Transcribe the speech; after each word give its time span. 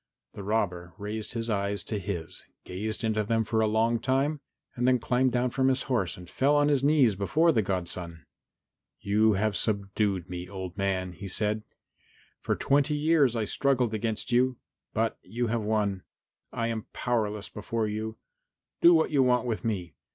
The 0.33 0.41
robber 0.41 0.95
raised 0.97 1.33
his 1.33 1.47
eyes 1.47 1.83
to 1.83 1.99
his, 1.99 2.43
gazed 2.63 3.03
into 3.03 3.23
them 3.23 3.43
for 3.43 3.61
a 3.61 3.67
long 3.67 3.99
time, 3.99 4.39
then 4.75 4.97
climbed 4.97 5.31
down 5.31 5.51
from 5.51 5.67
his 5.67 5.83
horse 5.83 6.17
and 6.17 6.27
fell 6.27 6.55
on 6.55 6.69
his 6.69 6.83
knees 6.83 7.15
before 7.15 7.51
the 7.51 7.61
godson. 7.61 8.25
"You 8.99 9.33
have 9.33 9.55
subdued 9.55 10.27
me, 10.27 10.49
old 10.49 10.75
man," 10.75 11.11
he 11.11 11.27
said. 11.27 11.61
"For 12.41 12.55
twenty 12.55 12.95
years 12.95 13.35
I 13.35 13.45
struggled 13.45 13.93
against 13.93 14.31
you, 14.31 14.57
but 14.91 15.19
you 15.21 15.45
have 15.53 15.61
won. 15.61 16.01
I 16.51 16.65
am 16.69 16.87
powerless 16.93 17.47
before 17.49 17.87
you. 17.87 18.17
Do 18.81 18.95
what 18.95 19.11
you 19.11 19.21
want 19.21 19.45
with 19.45 19.63
me. 19.63 19.93